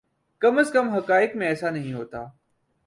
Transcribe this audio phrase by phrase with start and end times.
[0.39, 2.25] کم از کم حقائق میں ایسا نہیں ہوتا۔